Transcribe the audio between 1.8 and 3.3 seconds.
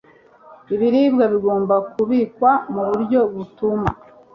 kubikwa mu buryo